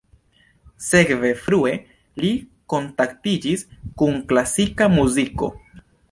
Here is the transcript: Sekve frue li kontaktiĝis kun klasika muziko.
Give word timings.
Sekve 0.83 1.31
frue 1.41 1.73
li 2.23 2.31
kontaktiĝis 2.73 3.65
kun 4.03 4.17
klasika 4.31 4.89
muziko. 4.95 5.51